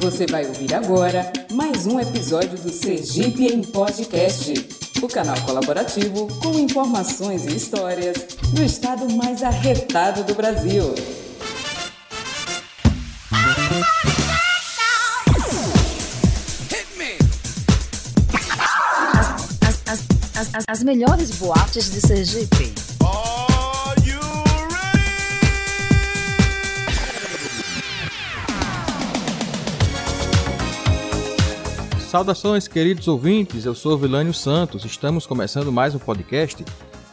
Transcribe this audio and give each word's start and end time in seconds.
Você 0.00 0.26
vai 0.26 0.46
ouvir 0.46 0.72
agora 0.74 1.32
mais 1.52 1.84
um 1.84 1.98
episódio 1.98 2.56
do 2.56 2.70
Sergipe 2.70 3.46
em 3.46 3.62
Podcast, 3.62 4.54
o 5.02 5.08
canal 5.08 5.34
colaborativo 5.40 6.28
com 6.40 6.56
informações 6.56 7.44
e 7.44 7.56
histórias 7.56 8.16
do 8.54 8.62
estado 8.62 9.12
mais 9.14 9.42
arretado 9.42 10.22
do 10.22 10.34
Brasil. 10.36 10.94
As, 19.66 19.82
as, 19.88 20.54
as, 20.54 20.64
as, 20.68 20.82
melhores 20.84 21.32
boates 21.32 21.90
de 21.90 22.00
Sergipe. 22.00 22.77
Saudações, 32.18 32.66
queridos 32.66 33.06
ouvintes. 33.06 33.64
Eu 33.64 33.76
sou 33.76 33.96
Vilânio 33.96 34.34
Santos. 34.34 34.84
Estamos 34.84 35.24
começando 35.24 35.70
mais 35.70 35.94
um 35.94 36.00
podcast, 36.00 36.64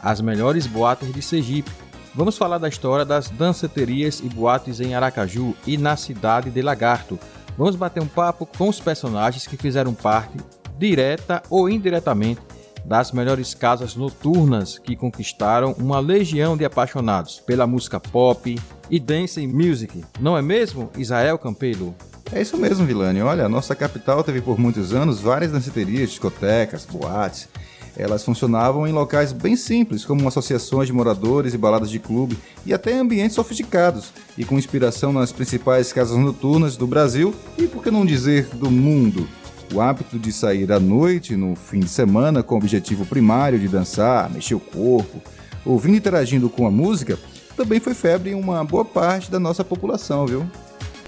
As 0.02 0.20
Melhores 0.20 0.66
Boates 0.66 1.14
de 1.14 1.22
Sergipe. 1.22 1.70
Vamos 2.12 2.36
falar 2.36 2.58
da 2.58 2.68
história 2.68 3.04
das 3.04 3.30
danceterias 3.30 4.18
e 4.18 4.28
boates 4.28 4.80
em 4.80 4.96
Aracaju 4.96 5.54
e 5.64 5.78
na 5.78 5.96
cidade 5.96 6.50
de 6.50 6.60
Lagarto. 6.60 7.20
Vamos 7.56 7.76
bater 7.76 8.02
um 8.02 8.08
papo 8.08 8.44
com 8.46 8.68
os 8.68 8.80
personagens 8.80 9.46
que 9.46 9.56
fizeram 9.56 9.94
parte, 9.94 10.38
direta 10.76 11.40
ou 11.48 11.70
indiretamente, 11.70 12.40
das 12.84 13.12
melhores 13.12 13.54
casas 13.54 13.94
noturnas 13.94 14.76
que 14.76 14.96
conquistaram 14.96 15.70
uma 15.78 16.00
legião 16.00 16.56
de 16.56 16.64
apaixonados 16.64 17.38
pela 17.38 17.64
música 17.64 18.00
pop 18.00 18.58
e 18.90 18.98
dance 18.98 19.46
music. 19.46 20.04
Não 20.18 20.36
é 20.36 20.42
mesmo, 20.42 20.90
Israel 20.98 21.38
Campelo? 21.38 21.94
É 22.32 22.42
isso 22.42 22.56
mesmo, 22.56 22.84
Vilani. 22.84 23.22
Olha, 23.22 23.48
nossa 23.48 23.74
capital 23.74 24.24
teve 24.24 24.40
por 24.40 24.58
muitos 24.58 24.92
anos 24.92 25.20
várias 25.20 25.52
danceterias, 25.52 26.10
discotecas, 26.10 26.84
boates. 26.84 27.48
Elas 27.96 28.24
funcionavam 28.24 28.86
em 28.86 28.92
locais 28.92 29.32
bem 29.32 29.56
simples, 29.56 30.04
como 30.04 30.28
associações 30.28 30.86
de 30.86 30.92
moradores 30.92 31.54
e 31.54 31.58
baladas 31.58 31.88
de 31.88 31.98
clube, 31.98 32.36
e 32.66 32.74
até 32.74 32.92
ambientes 32.92 33.34
sofisticados, 33.34 34.12
e 34.36 34.44
com 34.44 34.58
inspiração 34.58 35.14
nas 35.14 35.32
principais 35.32 35.94
casas 35.94 36.18
noturnas 36.18 36.76
do 36.76 36.86
Brasil 36.86 37.34
e, 37.56 37.66
por 37.66 37.82
que 37.82 37.90
não 37.90 38.04
dizer, 38.04 38.48
do 38.54 38.70
mundo. 38.70 39.26
O 39.72 39.80
hábito 39.80 40.18
de 40.18 40.30
sair 40.30 40.70
à 40.70 40.78
noite, 40.78 41.36
no 41.36 41.56
fim 41.56 41.80
de 41.80 41.88
semana, 41.88 42.42
com 42.42 42.54
o 42.54 42.58
objetivo 42.58 43.06
primário 43.06 43.58
de 43.58 43.66
dançar, 43.66 44.30
mexer 44.30 44.54
o 44.54 44.60
corpo, 44.60 45.22
ouvindo 45.64 45.94
e 45.94 45.98
interagindo 45.98 46.50
com 46.50 46.66
a 46.66 46.70
música, 46.70 47.18
também 47.56 47.80
foi 47.80 47.94
febre 47.94 48.30
em 48.30 48.34
uma 48.34 48.62
boa 48.62 48.84
parte 48.84 49.30
da 49.30 49.40
nossa 49.40 49.64
população, 49.64 50.26
viu? 50.26 50.46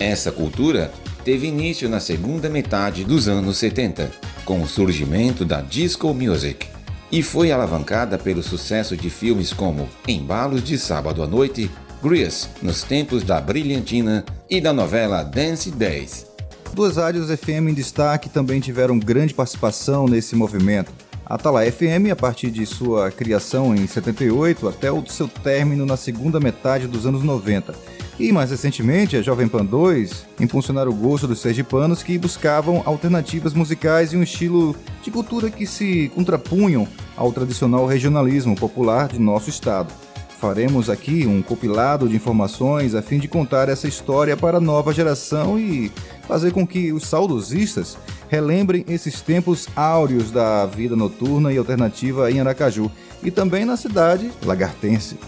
Essa 0.01 0.33
cultura 0.33 0.91
teve 1.29 1.47
início 1.47 1.91
na 1.91 2.01
segunda 2.01 2.49
metade 2.49 3.05
dos 3.05 3.29
anos 3.29 3.59
70, 3.59 4.11
com 4.47 4.63
o 4.63 4.67
surgimento 4.67 5.45
da 5.45 5.61
disco 5.61 6.15
music, 6.15 6.67
e 7.13 7.23
foi 7.23 7.53
alavancada 7.53 8.17
pelo 8.17 8.43
sucesso 8.43 8.97
de 8.97 9.11
filmes 9.11 9.53
como 9.53 9.91
Embalos 10.09 10.65
de 10.65 10.79
Sábado 10.79 11.23
à 11.23 11.27
Noite, 11.27 11.71
Grease, 12.03 12.49
nos 12.63 12.83
tempos 12.83 13.25
da 13.25 13.39
Brilhantina 13.43 14.25
e 14.49 14.59
da 14.59 14.73
novela 14.73 15.23
Dance 15.23 15.71
Days. 15.71 16.25
Duas 16.73 16.97
rádios 16.97 17.29
FM 17.29 17.69
em 17.69 17.75
destaque 17.75 18.31
também 18.31 18.59
tiveram 18.59 18.99
grande 18.99 19.35
participação 19.35 20.09
nesse 20.09 20.35
movimento. 20.35 20.91
A 21.27 21.35
Atala 21.35 21.71
FM, 21.71 22.11
a 22.11 22.17
partir 22.17 22.51
de 22.51 22.65
sua 22.65 23.11
criação 23.11 23.75
em 23.75 23.87
78 23.87 24.67
até 24.67 24.91
o 24.91 25.07
seu 25.07 25.29
término 25.29 25.85
na 25.85 25.99
segunda 25.99 26.41
metade 26.41 26.87
dos 26.87 27.05
anos 27.05 27.23
90 27.23 27.75
e 28.19 28.33
mais 28.33 28.51
recentemente, 28.51 29.17
a 29.17 29.23
Jovem 29.23 29.47
Pan 29.47 29.65
2 29.65 30.27
impulsionaram 30.41 30.91
o 30.91 30.95
gosto 30.95 31.29
dos 31.29 31.41
sergipanos 31.41 32.03
que 32.03 32.19
buscavam 32.19 32.83
alternativas 32.85 33.55
musicais 33.55 34.13
e 34.13 34.17
um 34.17 34.23
estilo 34.25 34.75
de 35.03 35.11
cultura 35.11 35.51
que 35.51 35.65
se 35.65 36.11
contrapunham 36.15 36.89
ao 37.17 37.33
tradicional 37.33 37.87
regionalismo 37.87 38.57
popular 38.57 39.07
de 39.07 39.21
nosso 39.21 39.49
estado. 39.49 39.93
Faremos 40.41 40.91
aqui 40.91 41.27
um 41.27 41.43
compilado 41.43 42.09
de 42.09 42.17
informações 42.17 42.95
a 42.95 43.03
fim 43.03 43.19
de 43.19 43.29
contar 43.29 43.69
essa 43.69 43.87
história 43.87 44.37
para 44.37 44.59
a 44.59 44.61
nova 44.61 44.93
geração 44.93 45.59
e 45.59 45.93
fazer 46.27 46.53
com 46.53 46.67
que 46.67 46.93
os 46.93 47.05
saudosistas 47.05 47.97
relembrem 48.29 48.85
esses 48.89 49.21
tempos 49.21 49.69
áureos 49.77 50.31
da 50.31 50.67
vida 50.67 50.97
noturna 50.97 51.53
e 51.53 51.59
alternativa 51.59 52.31
em 52.31 52.41
Aracaju 52.41 52.91
e 53.23 53.31
também 53.31 53.65
na 53.65 53.77
cidade 53.77 54.31
lagartense. 54.45 55.19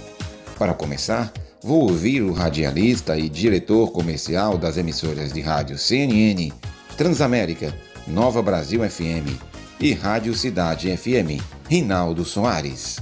Para 0.58 0.74
começar, 0.74 1.32
vou 1.62 1.82
ouvir 1.82 2.22
o 2.22 2.32
radialista 2.32 3.18
e 3.18 3.28
diretor 3.28 3.90
comercial 3.90 4.56
das 4.56 4.76
emissoras 4.76 5.32
de 5.32 5.40
rádio 5.40 5.76
CNN, 5.76 6.50
Transamérica, 6.96 7.74
Nova 8.06 8.40
Brasil 8.40 8.88
FM 8.88 9.28
e 9.78 9.92
Rádio 9.92 10.34
Cidade 10.34 10.96
FM, 10.96 11.42
Rinaldo 11.68 12.24
Soares. 12.24 12.98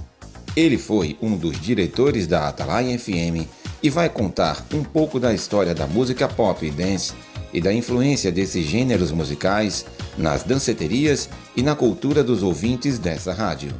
Ele 0.56 0.76
foi 0.76 1.16
um 1.22 1.36
dos 1.36 1.60
diretores 1.60 2.26
da 2.26 2.48
Atalaia 2.48 2.98
FM 2.98 3.46
e 3.80 3.88
vai 3.88 4.08
contar 4.08 4.66
um 4.74 4.82
pouco 4.82 5.20
da 5.20 5.32
história 5.32 5.74
da 5.74 5.86
música 5.86 6.28
pop 6.28 6.66
e 6.66 6.70
dance 6.70 7.14
e 7.52 7.60
da 7.60 7.72
influência 7.72 8.32
desses 8.32 8.66
gêneros 8.66 9.12
musicais 9.12 9.86
nas 10.16 10.42
danceterias 10.42 11.28
e 11.56 11.62
na 11.62 11.76
cultura 11.76 12.24
dos 12.24 12.42
ouvintes 12.42 12.98
dessa 12.98 13.32
rádio. 13.32 13.72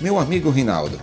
Meu 0.00 0.18
amigo 0.18 0.50
Rinaldo, 0.50 0.98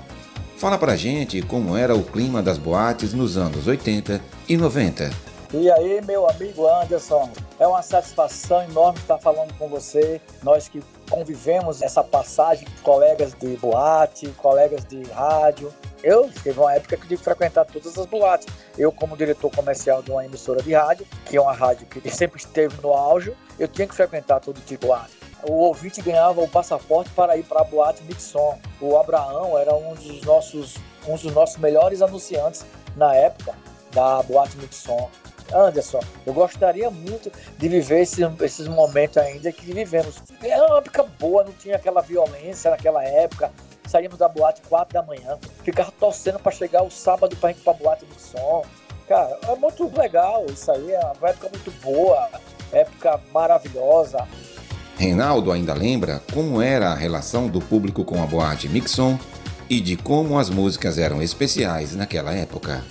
Fala 0.63 0.77
pra 0.77 0.95
gente 0.95 1.41
como 1.41 1.75
era 1.75 1.93
o 1.93 2.01
clima 2.01 2.41
das 2.41 2.57
boates 2.57 3.13
nos 3.13 3.35
anos 3.35 3.67
80 3.67 4.21
e 4.47 4.55
90. 4.55 5.11
E 5.53 5.69
aí, 5.69 6.01
meu 6.05 6.25
amigo 6.25 6.65
Anderson, 6.65 7.29
é 7.59 7.67
uma 7.67 7.81
satisfação 7.81 8.63
enorme 8.63 8.97
estar 8.97 9.17
falando 9.17 9.53
com 9.55 9.67
você. 9.67 10.21
Nós 10.41 10.69
que 10.69 10.81
convivemos 11.09 11.81
essa 11.81 12.01
passagem, 12.01 12.65
colegas 12.81 13.33
de 13.37 13.57
boate, 13.57 14.29
colegas 14.37 14.85
de 14.85 15.03
rádio. 15.11 15.69
Eu 16.01 16.31
teve 16.41 16.57
uma 16.57 16.73
época 16.73 16.95
que 16.95 17.09
tive 17.09 17.17
que 17.17 17.23
frequentar 17.25 17.65
todas 17.65 17.97
as 17.97 18.05
boates. 18.05 18.47
Eu, 18.77 18.89
como 18.89 19.17
diretor 19.17 19.51
comercial 19.51 20.01
de 20.01 20.11
uma 20.11 20.23
emissora 20.23 20.63
de 20.63 20.71
rádio, 20.73 21.05
que 21.25 21.35
é 21.35 21.41
uma 21.41 21.51
rádio 21.51 21.85
que 21.87 22.09
sempre 22.09 22.39
esteve 22.39 22.81
no 22.81 22.93
auge, 22.93 23.33
eu 23.59 23.67
tinha 23.67 23.85
que 23.85 23.93
frequentar 23.93 24.39
todo 24.39 24.61
tipo 24.61 24.79
de 24.79 24.87
boate 24.87 25.22
o 25.47 25.53
ouvinte 25.53 26.01
ganhava 26.01 26.41
o 26.41 26.47
passaporte 26.47 27.09
para 27.11 27.37
ir 27.37 27.43
para 27.43 27.61
a 27.61 27.63
boate 27.63 28.03
Mixon. 28.03 28.57
O 28.79 28.97
Abraão 28.97 29.57
era 29.57 29.73
um 29.73 29.93
dos 29.93 30.21
nossos, 30.21 30.75
um 31.07 31.15
dos 31.15 31.33
nossos 31.33 31.57
melhores 31.57 32.01
anunciantes 32.01 32.65
na 32.95 33.13
época 33.15 33.53
da 33.91 34.21
boate 34.23 34.57
Mixon. 34.57 35.09
Anderson, 35.53 35.99
eu 36.25 36.33
gostaria 36.33 36.89
muito 36.89 37.31
de 37.57 37.67
viver 37.67 38.01
esse, 38.01 38.21
esses 38.41 38.67
momentos 38.67 39.17
ainda 39.17 39.51
que 39.51 39.71
vivemos. 39.71 40.15
Era 40.41 40.65
uma 40.65 40.77
época 40.77 41.03
boa, 41.19 41.43
não 41.43 41.51
tinha 41.53 41.75
aquela 41.75 42.01
violência 42.01 42.71
naquela 42.71 43.03
época. 43.03 43.51
Saímos 43.87 44.17
da 44.17 44.27
boate 44.27 44.61
4 44.63 44.93
da 44.93 45.03
manhã, 45.03 45.37
ficava 45.63 45.91
torcendo 45.91 46.39
para 46.39 46.51
chegar 46.51 46.81
o 46.83 46.89
sábado 46.89 47.35
para 47.35 47.51
ir 47.51 47.55
para 47.55 47.73
a 47.73 47.75
boate 47.75 48.05
Mixon. 48.05 48.63
Cara, 49.07 49.37
é 49.47 49.55
muito 49.55 49.91
legal 49.95 50.45
isso 50.47 50.71
aí, 50.71 50.93
é 50.93 50.99
uma 51.19 51.29
época 51.29 51.49
muito 51.49 51.71
boa, 51.81 52.29
época 52.71 53.19
maravilhosa. 53.31 54.25
Reinaldo 54.97 55.51
ainda 55.51 55.73
lembra 55.73 56.21
como 56.33 56.61
era 56.61 56.89
a 56.89 56.95
relação 56.95 57.47
do 57.47 57.59
público 57.59 58.03
com 58.05 58.21
a 58.21 58.25
boate 58.25 58.69
Mixon 58.69 59.17
e 59.69 59.79
de 59.79 59.97
como 59.97 60.37
as 60.37 60.49
músicas 60.49 60.97
eram 60.97 61.21
especiais 61.21 61.95
naquela 61.95 62.33
época. 62.33 62.83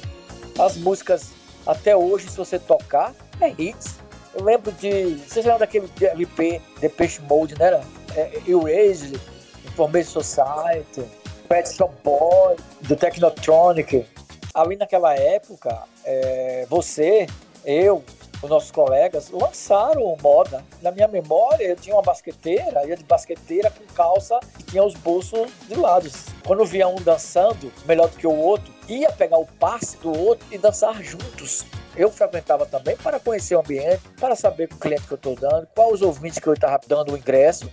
As 0.58 0.76
músicas, 0.76 1.30
até 1.66 1.96
hoje, 1.96 2.28
se 2.28 2.36
você 2.36 2.58
tocar, 2.58 3.14
é 3.40 3.54
hits. 3.56 3.96
Eu 4.34 4.44
lembro 4.44 4.72
de. 4.72 5.14
Vocês 5.16 5.44
lembram 5.44 5.58
daquele 5.58 5.88
LP 6.00 6.60
Depeche 6.80 7.20
Mode, 7.22 7.54
né? 7.58 7.80
É, 8.16 8.40
Erased, 8.46 9.18
Information 9.66 10.22
Society, 10.22 11.04
Pet 11.48 11.72
Shop 11.72 11.94
Boy, 12.02 12.56
do 12.82 12.96
Technotronic. 12.96 14.06
Ali 14.54 14.76
naquela 14.76 15.14
época, 15.14 15.82
é, 16.04 16.66
você, 16.68 17.26
eu, 17.64 18.04
os 18.42 18.50
nossos 18.50 18.70
colegas 18.70 19.30
lançaram 19.30 20.16
moda. 20.20 20.64
Na 20.82 20.90
minha 20.90 21.06
memória, 21.06 21.64
eu 21.64 21.76
tinha 21.76 21.94
uma 21.94 22.02
basqueteira, 22.02 22.84
ia 22.86 22.96
de 22.96 23.04
basqueteira 23.04 23.70
com 23.70 23.84
calça 23.94 24.38
e 24.58 24.62
tinha 24.64 24.84
os 24.84 24.94
bolsos 24.94 25.48
de 25.68 25.74
lados. 25.74 26.26
Quando 26.44 26.64
via 26.64 26.88
um 26.88 26.96
dançando 26.96 27.72
melhor 27.86 28.08
do 28.08 28.16
que 28.16 28.26
o 28.26 28.36
outro, 28.36 28.72
ia 28.88 29.12
pegar 29.12 29.38
o 29.38 29.46
passe 29.46 29.96
do 29.98 30.16
outro 30.18 30.46
e 30.50 30.58
dançar 30.58 31.00
juntos. 31.02 31.64
Eu 31.96 32.10
frequentava 32.10 32.66
também 32.66 32.96
para 32.96 33.20
conhecer 33.20 33.54
o 33.54 33.60
ambiente, 33.60 34.02
para 34.18 34.34
saber 34.34 34.68
com 34.68 34.74
o 34.74 34.78
cliente 34.78 35.06
que 35.06 35.12
eu 35.12 35.16
estou 35.16 35.36
dando, 35.36 35.68
quais 35.74 35.92
os 35.92 36.02
ouvintes 36.02 36.38
que 36.38 36.46
eu 36.46 36.54
estava 36.54 36.80
dando 36.86 37.12
o 37.12 37.16
ingresso. 37.16 37.70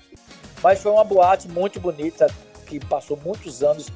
Mas 0.62 0.82
foi 0.82 0.92
uma 0.92 1.04
boate 1.06 1.48
muito 1.48 1.80
bonita, 1.80 2.28
que 2.68 2.80
passou 2.86 3.18
muitos 3.24 3.64
anos 3.64 3.88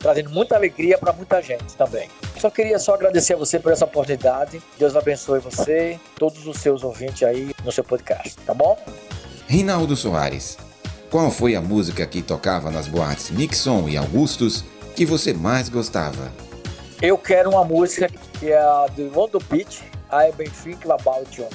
trazendo 0.00 0.30
muita 0.30 0.56
alegria 0.56 0.98
para 0.98 1.12
muita 1.12 1.40
gente 1.40 1.76
também. 1.76 2.08
Só 2.38 2.50
queria 2.50 2.78
só 2.78 2.94
agradecer 2.94 3.34
a 3.34 3.36
você 3.36 3.58
por 3.58 3.70
essa 3.70 3.84
oportunidade. 3.84 4.60
Deus 4.78 4.96
abençoe 4.96 5.38
você, 5.38 6.00
todos 6.16 6.46
os 6.46 6.56
seus 6.56 6.82
ouvintes 6.82 7.22
aí 7.22 7.54
no 7.64 7.70
seu 7.70 7.84
podcast, 7.84 8.36
tá 8.38 8.54
bom? 8.54 8.76
Rinaldo 9.46 9.94
Soares, 9.94 10.56
qual 11.10 11.30
foi 11.30 11.54
a 11.54 11.60
música 11.60 12.06
que 12.06 12.22
tocava 12.22 12.70
nas 12.70 12.88
boates 12.88 13.30
Nixon 13.30 13.88
e 13.88 13.96
Augustus 13.96 14.64
que 14.96 15.04
você 15.04 15.32
mais 15.32 15.68
gostava? 15.68 16.32
Eu 17.02 17.16
quero 17.16 17.50
uma 17.50 17.64
música 17.64 18.08
que 18.38 18.50
é 18.50 18.58
a 18.58 18.86
do 18.94 19.08
Rondo 19.10 19.38
Beach, 19.50 19.82
I've 20.12 20.36
been 20.36 20.50
thinking 20.50 20.90
about 20.90 21.38
you. 21.38 21.46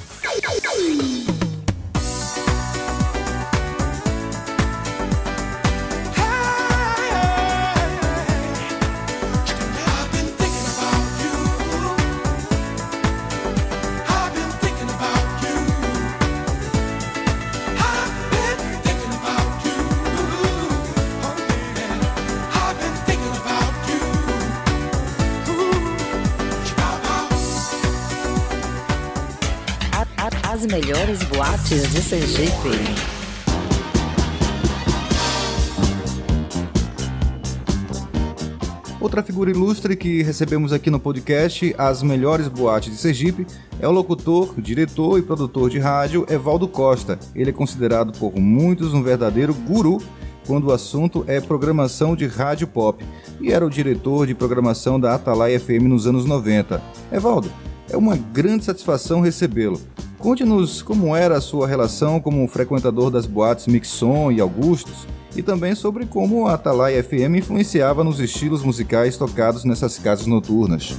Melhores 30.75 31.23
boates 31.23 31.89
de 31.93 32.01
Sergipe. 32.01 32.51
Outra 38.99 39.23
figura 39.23 39.49
ilustre 39.49 39.95
que 39.95 40.21
recebemos 40.21 40.73
aqui 40.73 40.89
no 40.89 40.99
podcast 40.99 41.73
As 41.77 42.03
Melhores 42.03 42.49
Boates 42.49 42.91
de 42.91 42.97
Sergipe 42.97 43.47
é 43.79 43.87
o 43.87 43.91
locutor, 43.91 44.53
diretor 44.59 45.17
e 45.17 45.21
produtor 45.21 45.69
de 45.69 45.79
rádio 45.79 46.25
Evaldo 46.29 46.67
Costa. 46.67 47.17
Ele 47.33 47.51
é 47.51 47.53
considerado 47.53 48.11
por 48.19 48.35
muitos 48.35 48.93
um 48.93 49.01
verdadeiro 49.01 49.53
guru 49.53 50.01
quando 50.45 50.67
o 50.67 50.73
assunto 50.73 51.23
é 51.25 51.39
programação 51.39 52.17
de 52.17 52.27
rádio 52.27 52.67
pop 52.67 53.01
e 53.39 53.53
era 53.53 53.65
o 53.65 53.69
diretor 53.69 54.27
de 54.27 54.35
programação 54.35 54.99
da 54.99 55.15
Atalaia 55.15 55.57
FM 55.57 55.83
nos 55.87 56.05
anos 56.05 56.25
90. 56.25 56.81
Evaldo, 57.13 57.49
é 57.89 57.97
uma 57.97 58.15
grande 58.15 58.65
satisfação 58.65 59.21
recebê-lo. 59.21 59.81
Conte-nos 60.17 60.81
como 60.81 61.15
era 61.15 61.37
a 61.37 61.41
sua 61.41 61.67
relação 61.67 62.19
como 62.19 62.47
frequentador 62.47 63.11
das 63.11 63.25
boates 63.25 63.67
Mixon 63.67 64.31
e 64.31 64.39
Augustos 64.41 65.07
e 65.35 65.43
também 65.43 65.75
sobre 65.75 66.05
como 66.05 66.47
a 66.47 66.53
Atalaia 66.53 67.03
FM 67.03 67.37
influenciava 67.37 68.03
nos 68.03 68.19
estilos 68.19 68.63
musicais 68.63 69.17
tocados 69.17 69.63
nessas 69.63 69.97
casas 69.97 70.25
noturnas. 70.25 70.95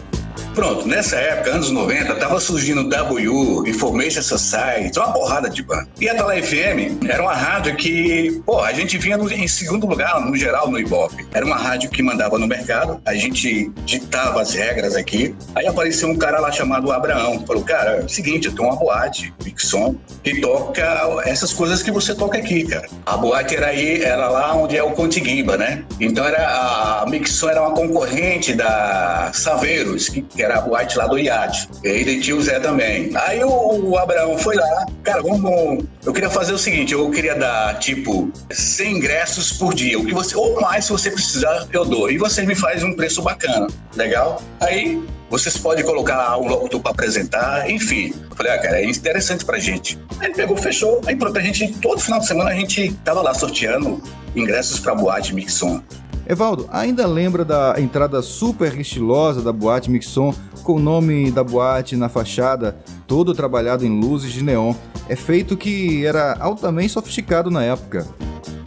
Pronto, 0.56 0.88
nessa 0.88 1.16
época, 1.16 1.50
anos 1.50 1.70
90, 1.70 2.14
tava 2.14 2.40
surgindo 2.40 2.88
W, 2.88 3.68
Information 3.68 4.22
Society, 4.22 4.98
uma 4.98 5.12
porrada 5.12 5.50
de 5.50 5.62
banda. 5.62 5.86
E 6.00 6.08
a 6.08 6.14
Tala 6.14 6.34
FM 6.42 7.04
era 7.06 7.22
uma 7.22 7.34
rádio 7.34 7.76
que, 7.76 8.40
pô, 8.46 8.60
a 8.60 8.72
gente 8.72 8.96
vinha 8.96 9.18
no, 9.18 9.30
em 9.30 9.46
segundo 9.46 9.86
lugar, 9.86 10.18
no 10.18 10.34
geral, 10.34 10.70
no 10.70 10.80
Ibope. 10.80 11.26
Era 11.34 11.44
uma 11.44 11.58
rádio 11.58 11.90
que 11.90 12.02
mandava 12.02 12.38
no 12.38 12.46
mercado, 12.46 12.98
a 13.04 13.14
gente 13.14 13.70
ditava 13.84 14.40
as 14.40 14.54
regras 14.54 14.96
aqui. 14.96 15.34
Aí 15.54 15.66
apareceu 15.66 16.08
um 16.08 16.16
cara 16.16 16.40
lá 16.40 16.50
chamado 16.50 16.90
Abraão. 16.90 17.44
Falou, 17.46 17.62
cara, 17.62 17.96
é 17.96 18.04
o 18.06 18.08
seguinte, 18.08 18.46
eu 18.46 18.54
tenho 18.54 18.66
uma 18.66 18.76
boate, 18.76 19.34
Mixon, 19.44 19.94
que 20.24 20.40
toca 20.40 20.82
essas 21.26 21.52
coisas 21.52 21.82
que 21.82 21.90
você 21.90 22.14
toca 22.14 22.38
aqui, 22.38 22.66
cara. 22.66 22.88
A 23.04 23.18
boate 23.18 23.54
era 23.54 23.66
aí, 23.66 24.02
era 24.02 24.25
lá 24.28 24.54
onde 24.54 24.76
é 24.76 24.82
o 24.82 24.90
Contiguiba, 24.92 25.56
né? 25.56 25.84
Então 26.00 26.24
era, 26.24 27.02
a 27.02 27.06
Mixon 27.06 27.48
era 27.48 27.62
uma 27.62 27.74
concorrente 27.74 28.54
da 28.54 29.30
Saveiros, 29.32 30.08
que 30.08 30.24
era 30.42 30.58
a 30.58 30.60
boate 30.60 30.96
lá 30.98 31.06
do 31.06 31.18
iate. 31.18 31.68
Ele 31.82 32.20
tinha 32.20 32.36
o 32.36 32.42
Zé 32.42 32.58
também. 32.58 33.10
Aí 33.14 33.42
o, 33.42 33.90
o, 33.90 33.98
Abraão 33.98 34.36
foi 34.38 34.56
lá, 34.56 34.86
cara, 35.02 35.22
vamos. 35.22 35.84
Eu 36.04 36.12
queria 36.12 36.30
fazer 36.30 36.52
o 36.52 36.58
seguinte: 36.58 36.92
eu 36.92 37.10
queria 37.10 37.34
dar, 37.34 37.78
tipo, 37.78 38.30
100 38.50 38.96
ingressos 38.96 39.52
por 39.52 39.74
dia. 39.74 39.98
O 39.98 40.04
que 40.04 40.14
você, 40.14 40.36
ou 40.36 40.60
mais, 40.60 40.84
se 40.84 40.92
você 40.92 41.10
precisar, 41.10 41.66
eu 41.72 41.84
dou. 41.84 42.10
E 42.10 42.18
você 42.18 42.42
me 42.42 42.54
faz 42.54 42.82
um 42.82 42.94
preço 42.94 43.22
bacana. 43.22 43.66
Legal? 43.96 44.42
Aí 44.60 45.02
vocês 45.28 45.58
podem 45.58 45.84
colocar 45.84 46.38
um 46.38 46.48
locutor 46.48 46.80
para 46.80 46.92
apresentar, 46.92 47.68
enfim. 47.70 48.12
Eu 48.30 48.36
falei, 48.36 48.52
ah, 48.52 48.58
cara, 48.58 48.80
é 48.80 48.84
interessante 48.84 49.44
pra 49.44 49.58
gente. 49.58 49.98
Aí 50.20 50.28
ele 50.28 50.34
pegou, 50.34 50.56
fechou. 50.56 51.00
Aí 51.06 51.16
pronto, 51.16 51.38
a 51.38 51.42
gente, 51.42 51.72
todo 51.78 52.00
final 52.00 52.20
de 52.20 52.26
semana, 52.26 52.50
a 52.50 52.54
gente 52.54 52.92
tava 53.04 53.22
lá 53.22 53.34
sorteando 53.34 54.00
ingressos 54.34 54.78
pra 54.78 54.94
boate 54.94 55.34
Mixon. 55.34 55.82
Evaldo, 56.28 56.68
ainda 56.72 57.06
lembra 57.06 57.44
da 57.44 57.74
entrada 57.78 58.20
super 58.20 58.76
estilosa 58.78 59.40
da 59.40 59.52
boate 59.52 59.90
Mixon 59.90 60.34
com 60.64 60.74
o 60.74 60.80
nome 60.80 61.30
da 61.30 61.44
boate 61.44 61.94
na 61.94 62.08
fachada, 62.08 62.76
todo 63.06 63.32
trabalhado 63.32 63.86
em 63.86 64.00
luzes 64.00 64.32
de 64.32 64.42
neon? 64.42 64.74
É 65.08 65.14
feito 65.14 65.56
que 65.56 66.04
era 66.04 66.36
altamente 66.40 66.92
sofisticado 66.92 67.48
na 67.48 67.62
época. 67.62 68.04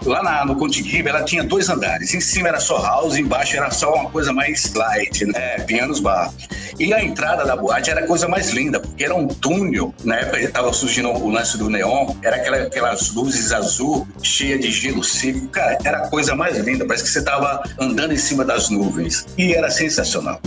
Lá 0.05 0.23
na, 0.23 0.45
no 0.45 0.55
Contiguiba, 0.55 1.09
ela 1.09 1.23
tinha 1.23 1.43
dois 1.43 1.69
andares. 1.69 2.13
Em 2.13 2.21
cima 2.21 2.49
era 2.49 2.59
só 2.59 2.81
house, 2.81 3.17
embaixo 3.17 3.57
era 3.57 3.69
só 3.71 3.93
uma 3.93 4.09
coisa 4.09 4.31
mais 4.31 4.73
light, 4.73 5.25
né? 5.25 5.59
Pianos 5.59 5.99
bar. 5.99 6.31
E 6.79 6.93
a 6.93 7.03
entrada 7.03 7.43
da 7.43 7.55
boate 7.55 7.89
era 7.89 8.01
a 8.01 8.07
coisa 8.07 8.27
mais 8.27 8.51
linda, 8.51 8.79
porque 8.79 9.03
era 9.03 9.13
um 9.13 9.27
túnel. 9.27 9.93
Na 10.03 10.15
época 10.15 10.39
estava 10.39 10.71
surgindo 10.71 11.09
o 11.09 11.29
lance 11.29 11.57
do 11.57 11.69
neon, 11.69 12.15
era 12.23 12.37
aquela, 12.37 12.57
aquelas 12.57 13.11
luzes 13.13 13.51
azul, 13.51 14.07
cheia 14.23 14.57
de 14.57 14.71
gelo 14.71 15.03
seco. 15.03 15.47
Cara, 15.49 15.77
era 15.83 15.97
a 15.97 16.07
coisa 16.07 16.35
mais 16.35 16.57
linda, 16.57 16.85
parece 16.85 17.03
que 17.03 17.09
você 17.09 17.19
estava 17.19 17.61
andando 17.79 18.13
em 18.13 18.17
cima 18.17 18.45
das 18.45 18.69
nuvens. 18.69 19.25
E 19.37 19.53
era 19.53 19.69
sensacional. 19.69 20.39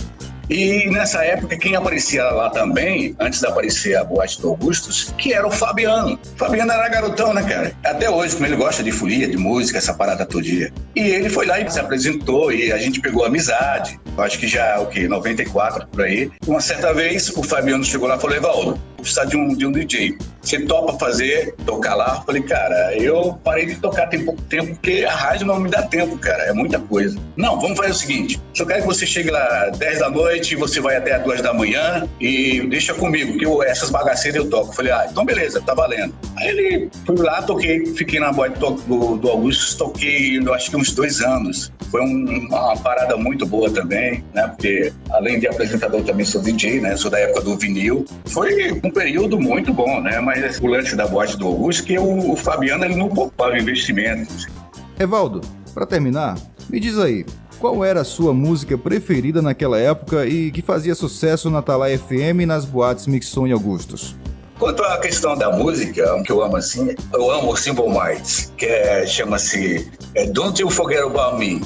E 0.52 0.90
nessa 0.90 1.24
época, 1.24 1.56
quem 1.56 1.74
aparecia 1.74 2.22
lá 2.24 2.50
também, 2.50 3.16
antes 3.18 3.40
de 3.40 3.46
aparecer 3.46 3.96
a 3.96 4.04
Boate 4.04 4.38
do 4.38 4.50
Augustus, 4.50 5.14
que 5.16 5.32
era 5.32 5.46
o 5.46 5.50
Fabiano. 5.50 6.20
Fabiano 6.36 6.70
era 6.70 6.90
garotão, 6.90 7.32
né, 7.32 7.42
cara? 7.42 7.72
Até 7.82 8.10
hoje, 8.10 8.34
como 8.34 8.46
ele 8.46 8.56
gosta 8.56 8.82
de 8.82 8.92
folia, 8.92 9.26
de 9.26 9.38
música, 9.38 9.78
essa 9.78 9.94
parada 9.94 10.26
todo 10.26 10.42
dia. 10.42 10.70
E 10.94 11.00
ele 11.00 11.30
foi 11.30 11.46
lá 11.46 11.58
e 11.58 11.70
se 11.70 11.80
apresentou 11.80 12.52
e 12.52 12.70
a 12.70 12.76
gente 12.76 13.00
pegou 13.00 13.24
amizade. 13.24 13.98
Eu 14.14 14.22
acho 14.22 14.38
que 14.38 14.46
já, 14.46 14.78
o 14.78 14.88
quê? 14.88 15.08
94 15.08 15.86
por 15.86 16.02
aí. 16.02 16.30
Uma 16.46 16.60
certa 16.60 16.92
vez, 16.92 17.30
o 17.30 17.42
Fabiano 17.42 17.82
chegou 17.82 18.06
lá 18.06 18.16
e 18.16 18.20
falou: 18.20 18.36
Evaldo, 18.36 18.80
precisar 19.02 19.24
de 19.26 19.36
um, 19.36 19.48
de 19.48 19.66
um 19.66 19.72
DJ. 19.72 20.16
Você 20.40 20.60
topa 20.60 20.98
fazer, 20.98 21.54
tocar 21.64 21.94
lá? 21.94 22.16
Eu 22.18 22.24
falei, 22.24 22.42
cara, 22.42 22.96
eu 22.96 23.38
parei 23.44 23.66
de 23.66 23.76
tocar 23.76 24.08
tem 24.08 24.24
pouco 24.24 24.42
tempo 24.42 24.72
porque 24.74 25.04
a 25.08 25.14
rádio 25.14 25.46
não 25.46 25.60
me 25.60 25.70
dá 25.70 25.82
tempo, 25.82 26.18
cara. 26.18 26.44
É 26.44 26.52
muita 26.52 26.80
coisa. 26.80 27.18
Não, 27.36 27.60
vamos 27.60 27.76
fazer 27.76 27.90
o 27.90 27.94
seguinte: 27.94 28.40
eu 28.58 28.66
quero 28.66 28.80
que 28.80 28.86
você 28.86 29.06
chegue 29.06 29.30
lá 29.30 29.70
10 29.70 30.00
da 30.00 30.10
noite, 30.10 30.56
você 30.56 30.80
vai 30.80 30.96
até 30.96 31.14
as 31.14 31.22
2 31.24 31.42
da 31.42 31.54
manhã 31.54 32.08
e 32.20 32.60
deixa 32.68 32.92
comigo, 32.94 33.38
que 33.38 33.46
eu, 33.46 33.62
essas 33.62 33.90
bagaceiras 33.90 34.42
eu 34.42 34.50
toco. 34.50 34.70
Eu 34.70 34.72
falei, 34.72 34.92
ah, 34.92 35.06
então 35.10 35.24
beleza, 35.24 35.60
tá 35.60 35.74
valendo. 35.74 36.14
Aí 36.36 36.48
ele 36.48 36.90
fui 37.06 37.16
lá, 37.18 37.42
toquei, 37.42 37.86
fiquei 37.94 38.18
na 38.18 38.32
boate 38.32 38.58
do, 38.58 39.16
do 39.16 39.28
Augusto, 39.28 39.78
toquei, 39.78 40.38
eu 40.38 40.54
acho 40.54 40.70
que 40.70 40.76
uns 40.76 40.92
dois 40.92 41.20
anos. 41.20 41.72
Foi 41.90 42.00
um, 42.00 42.46
uma 42.48 42.76
parada 42.78 43.16
muito 43.16 43.46
boa 43.46 43.70
também, 43.70 44.24
né? 44.34 44.48
Porque 44.48 44.92
além 45.10 45.38
de 45.38 45.46
apresentador, 45.46 46.02
também 46.02 46.24
sou 46.24 46.40
DJ, 46.40 46.80
né? 46.80 46.96
Sou 46.96 47.10
da 47.10 47.18
época 47.18 47.42
do 47.42 47.56
vinil. 47.56 48.04
Foi 48.26 48.72
um 48.82 48.90
período 48.92 49.40
muito 49.40 49.72
bom, 49.72 50.00
né? 50.00 50.20
Mas 50.20 50.58
o 50.60 50.66
lance 50.66 50.94
da 50.94 51.06
boate 51.06 51.36
do 51.36 51.46
Augusto, 51.46 51.84
que 51.84 51.98
o, 51.98 52.32
o 52.32 52.36
Fabiano 52.36 52.84
ele 52.84 52.96
não 52.96 53.08
poupava 53.08 53.58
investimentos. 53.58 54.46
Evaldo, 54.98 55.40
para 55.74 55.86
terminar, 55.86 56.36
me 56.68 56.78
diz 56.78 56.98
aí, 56.98 57.24
qual 57.58 57.84
era 57.84 58.00
a 58.00 58.04
sua 58.04 58.34
música 58.34 58.76
preferida 58.76 59.40
naquela 59.40 59.78
época 59.78 60.26
e 60.26 60.50
que 60.50 60.60
fazia 60.60 60.94
sucesso 60.94 61.48
na 61.48 61.62
Talai 61.62 61.96
FM 61.96 62.40
e 62.42 62.46
nas 62.46 62.64
boates 62.64 63.06
Mixon 63.06 63.46
e 63.46 63.52
Augustos? 63.52 64.16
Quanto 64.58 64.82
à 64.84 64.98
questão 64.98 65.36
da 65.36 65.50
música, 65.50 66.22
que 66.22 66.30
eu 66.30 66.42
amo 66.42 66.56
assim, 66.56 66.94
eu 67.12 67.30
amo 67.30 67.52
o 67.52 67.56
Simple 67.56 67.88
Minds, 67.88 68.52
que 68.56 68.66
é, 68.66 69.06
chama-se 69.06 69.90
é, 70.14 70.26
Don't 70.26 70.60
You 70.60 70.70
Forget 70.70 71.02
About 71.02 71.38
Me. 71.38 71.60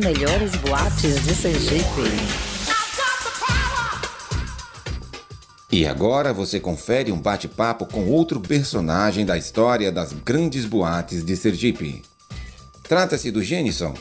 Melhores 0.00 0.56
boates 0.56 1.22
de 1.26 1.34
Sergipe. 1.34 1.84
E 5.70 5.86
agora 5.86 6.32
você 6.32 6.58
confere 6.58 7.12
um 7.12 7.20
bate-papo 7.20 7.86
com 7.86 8.06
outro 8.06 8.40
personagem 8.40 9.24
da 9.26 9.36
história 9.36 9.92
das 9.92 10.12
grandes 10.12 10.64
boates 10.64 11.22
de 11.22 11.36
Sergipe. 11.36 12.02
Trata-se 12.82 13.30
do 13.30 13.42
Genison, 13.42 13.94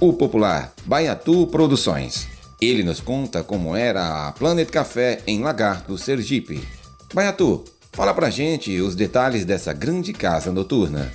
o 0.00 0.12
popular 0.12 0.72
Baiatu 0.86 1.46
Produções. 1.46 2.26
Ele 2.60 2.82
nos 2.82 3.00
conta 3.00 3.44
como 3.44 3.76
era 3.76 4.28
a 4.28 4.32
Planet 4.32 4.68
Café 4.70 5.20
em 5.26 5.42
Lagarto, 5.42 5.98
Sergipe. 5.98 6.66
Baiatu, 7.12 7.64
Fala 7.94 8.12
pra 8.12 8.28
gente 8.28 8.80
os 8.80 8.96
detalhes 8.96 9.44
dessa 9.44 9.72
grande 9.72 10.12
casa 10.12 10.50
noturna 10.50 11.12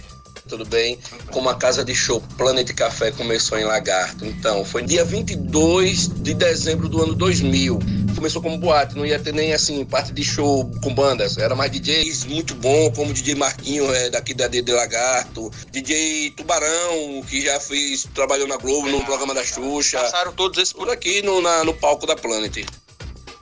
tudo 0.50 0.65
bem? 0.65 0.98
Como 1.32 1.48
a 1.48 1.56
casa 1.56 1.86
de 1.86 1.94
show 1.96 2.22
Planet 2.38 2.70
Café 2.74 3.12
começou 3.12 3.58
em 3.58 3.63
Lagarto. 3.63 4.25
Então, 4.25 4.65
foi 4.65 4.82
dia 4.82 5.06
22 5.06 6.10
de 6.10 6.34
dezembro 6.34 6.89
do 6.89 7.01
ano 7.03 7.13
2000. 7.13 7.79
Começou 8.15 8.41
como 8.41 8.58
boate, 8.58 8.98
não 8.98 9.06
ia 9.06 9.20
ter 9.20 9.34
nem 9.34 9.53
assim 9.53 9.86
parte 9.86 10.12
de 10.12 10.24
show 10.24 10.70
com 10.84 10.94
bandas. 10.94 11.38
Era 11.38 11.56
mais 11.56 11.72
DJs 11.72 12.25
muito 12.25 12.56
bom, 12.56 12.91
como 12.91 13.13
DJ 13.13 13.36
Marquinho, 13.36 13.94
é, 13.94 14.10
daqui 14.10 14.34
da 14.34 14.48
de 14.48 14.62
Lagarto, 14.63 15.51
DJ 15.72 16.32
Tubarão, 16.32 17.24
que 17.29 17.41
já 17.41 17.60
fez, 17.60 18.08
trabalhou 18.13 18.48
na 18.48 18.58
Globo, 18.58 18.89
no 18.89 19.06
programa 19.06 19.34
da 19.34 19.44
Xuxa. 19.44 20.00
Passaram 20.00 20.34
todos 20.34 20.58
esses 20.58 20.74
por 20.74 20.89
aqui 20.89 21.22
no, 21.22 21.39
na, 21.39 21.63
no 21.63 21.74
palco 21.74 22.06
da 22.08 22.15
Planet. 22.15 22.65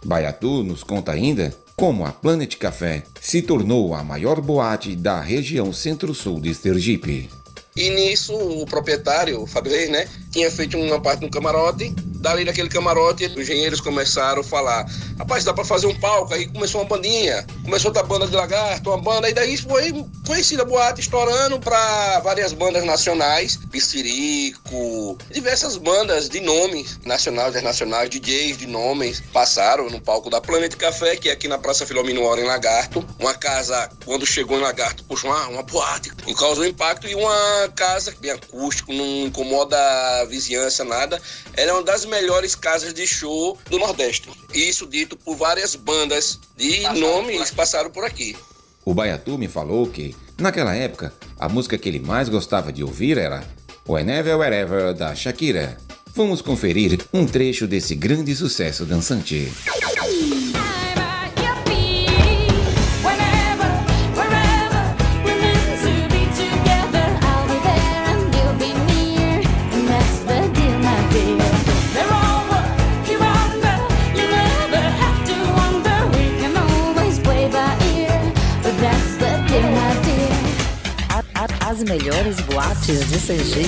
Baiatu 0.04 0.64
nos 0.64 0.84
conta 0.84 1.14
ainda 1.14 1.56
como 1.80 2.08
a 2.08 2.12
Planet 2.12 2.58
Café 2.58 3.04
se 3.22 3.40
tornou 3.40 3.94
a 3.94 4.04
maior 4.04 4.42
boate 4.42 4.96
da 4.96 5.22
região 5.22 5.72
centro-sul 5.72 6.42
de 6.42 6.56
Sergipe. 6.56 7.30
E 7.78 7.92
nisso 7.92 8.34
o 8.36 8.66
proprietário, 8.66 9.44
o 9.44 9.48
Fabrei, 9.48 9.88
né, 9.88 10.08
tinha 10.32 10.50
feito 10.52 10.78
uma 10.78 11.00
parte 11.00 11.22
no 11.22 11.30
camarote. 11.30 11.94
Dali 12.18 12.44
daquele 12.44 12.68
camarote, 12.68 13.26
os 13.26 13.38
engenheiros 13.38 13.80
começaram 13.80 14.42
a 14.42 14.44
falar: 14.44 14.86
rapaz, 15.20 15.44
dá 15.44 15.54
para 15.54 15.64
fazer 15.64 15.86
um 15.86 15.94
palco. 16.00 16.34
Aí 16.34 16.48
começou 16.48 16.82
uma 16.82 16.88
bandinha, 16.88 17.46
começou 17.64 17.92
a 17.96 18.04
banda 18.04 18.28
de 18.28 18.36
lagarto, 18.36 18.90
uma 18.90 18.98
banda, 18.98 19.30
e 19.30 19.34
daí 19.34 19.56
foi 19.56 19.94
conhecida 20.26 20.66
boate, 20.66 21.00
estourando 21.00 21.60
para 21.60 22.20
várias 22.22 22.54
bandas 22.54 22.84
nacionais, 22.84 23.58
Pissirico, 23.72 25.18
diversas 25.32 25.78
bandas 25.78 26.28
de 26.28 26.40
nomes 26.40 27.00
nacionais, 27.06 27.50
internacionais, 27.50 28.10
DJs 28.10 28.58
de 28.58 28.66
nomes, 28.66 29.22
passaram 29.32 29.88
no 29.90 30.02
palco 30.02 30.30
da 30.30 30.42
Planet 30.42 30.76
Café, 30.76 31.16
que 31.16 31.30
é 31.30 31.34
aqui 31.34 31.48
na 31.48 31.60
Praça 31.60 31.86
Filomeno 31.86 32.24
Hora, 32.24 32.42
em 32.42 32.46
Lagarto. 32.46 33.06
Uma 33.20 33.36
casa, 33.36 33.90
quando 34.06 34.26
chegou 34.26 34.58
em 34.58 34.62
Lagarto, 34.62 35.04
puxou 35.04 35.30
uma, 35.30 35.48
uma 35.50 35.64
boate, 35.64 36.12
e 36.26 36.34
causou 36.34 36.66
impacto, 36.66 37.08
e 37.08 37.14
uma 37.14 37.67
casa 37.70 38.14
bem 38.20 38.32
acústico, 38.32 38.94
não 38.94 39.28
incomoda 39.28 39.78
a 39.78 40.26
vizinhança, 40.26 40.84
nada. 40.84 41.22
Ela 41.56 41.72
é 41.72 41.74
uma 41.74 41.84
das 41.84 42.06
melhores 42.06 42.56
casas 42.56 42.94
de 42.94 43.06
show 43.06 43.58
do 43.70 43.78
Nordeste. 43.80 44.30
Isso 44.54 44.86
dito 44.86 45.18
por 45.18 45.36
várias 45.36 45.76
bandas 45.76 46.40
de 46.56 46.82
passaram 46.82 47.00
nomes 47.00 47.50
por 47.50 47.56
passaram 47.56 47.90
por 47.90 48.04
aqui. 48.04 48.36
O 48.86 48.94
Baiatu 48.94 49.38
me 49.38 49.48
falou 49.48 49.88
que, 49.88 50.16
naquela 50.38 50.74
época, 50.74 51.14
a 51.38 51.50
música 51.50 51.78
que 51.78 51.90
ele 51.90 52.00
mais 52.00 52.30
gostava 52.30 52.72
de 52.72 52.84
ouvir 52.84 53.18
era 53.18 53.44
Whenever 53.88 54.38
Wherever 54.38 54.94
da 54.94 55.14
Shakira. 55.14 55.78
Vamos 56.16 56.42
conferir 56.42 57.00
um 57.14 57.26
trecho 57.26 57.68
desse 57.68 57.94
grande 57.94 58.36
sucesso 58.36 58.86
dançante. 58.86 59.52
De 82.88 83.20
Sergipe. 83.20 83.68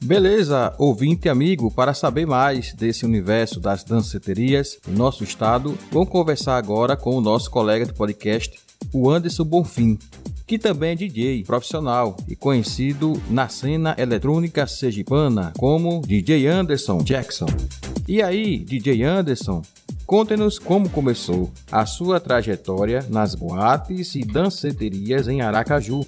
Beleza, 0.00 0.72
ouvinte 0.78 1.28
amigo, 1.28 1.72
para 1.72 1.92
saber 1.92 2.24
mais 2.24 2.72
desse 2.72 3.04
universo 3.04 3.58
das 3.58 3.82
danceterias 3.82 4.78
no 4.86 4.96
nosso 4.96 5.24
estado, 5.24 5.76
vamos 5.90 6.08
conversar 6.08 6.56
agora 6.56 6.96
com 6.96 7.16
o 7.16 7.20
nosso 7.20 7.50
colega 7.50 7.84
do 7.84 7.94
podcast, 7.94 8.60
o 8.92 9.10
Anderson 9.10 9.44
Bonfim, 9.44 9.98
que 10.46 10.56
também 10.56 10.92
é 10.92 10.94
DJ 10.94 11.42
profissional 11.42 12.16
e 12.28 12.36
conhecido 12.36 13.20
na 13.28 13.48
cena 13.48 13.96
eletrônica 13.98 14.64
sergipana 14.68 15.52
como 15.58 16.00
DJ 16.06 16.46
Anderson 16.46 17.02
Jackson. 17.02 17.46
E 18.06 18.22
aí, 18.22 18.58
DJ 18.58 19.02
Anderson, 19.02 19.62
Conte-nos 20.10 20.58
como 20.58 20.90
começou 20.90 21.52
a 21.70 21.86
sua 21.86 22.18
trajetória 22.18 23.06
nas 23.08 23.36
boates 23.36 24.16
e 24.16 24.24
danceterias 24.24 25.28
em 25.28 25.40
Aracaju. 25.40 26.04